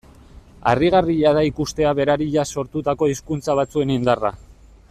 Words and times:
Harrigarria 0.71 1.33
da 1.39 1.43
ikustea 1.49 1.93
berariaz 2.01 2.47
sortutako 2.57 3.11
hizkuntza 3.13 3.61
batzuen 3.61 3.97
indarra. 3.99 4.35